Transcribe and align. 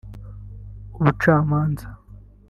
Ubucamanza 0.97 1.87